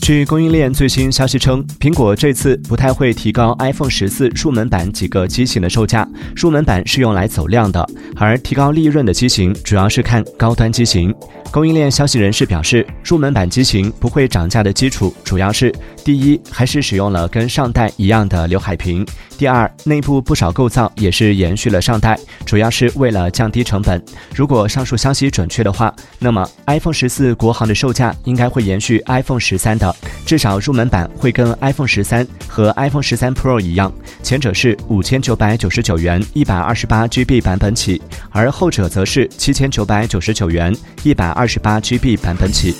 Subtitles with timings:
[0.00, 6.06] 据供应链最新消息称，苹果这次不太会提高 iPhone 十四入门版几个机型的售价。
[6.36, 7.86] 入门版是用来走量的，
[8.16, 11.14] 而提高利润的机型主要是看高端机型。
[11.50, 15.72] 供应链消息人士表示，入门版机型不会涨价的基础主要是：
[16.04, 19.04] 第一，还是使用了跟上代一样的刘海屏；
[19.38, 24.04] 第二，内部不少构造也是延续了上代，主要是为了降低成本。
[24.34, 29.94] 如果上述消息准确的话，那么 iPhone 十四国行的售价应该会延续 iPhone 十三的。
[30.26, 33.92] 至少入门版会跟 iPhone 十三和 iPhone 十三 Pro 一样，
[34.22, 42.74] 前者是五千九百九十九元一百二十八 GB 版本起，而后者则是七千九百九十九元一百二十八 GB 版本起。